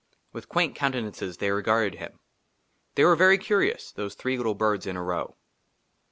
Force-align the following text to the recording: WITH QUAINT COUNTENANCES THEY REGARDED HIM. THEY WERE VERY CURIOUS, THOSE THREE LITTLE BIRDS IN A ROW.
WITH 0.33 0.49
QUAINT 0.49 0.73
COUNTENANCES 0.75 1.37
THEY 1.37 1.51
REGARDED 1.51 1.99
HIM. 1.99 2.17
THEY 2.95 3.05
WERE 3.05 3.15
VERY 3.15 3.37
CURIOUS, 3.37 3.91
THOSE 3.91 4.15
THREE 4.15 4.37
LITTLE 4.37 4.55
BIRDS 4.55 4.87
IN 4.87 4.97
A 4.97 5.03
ROW. 5.03 5.35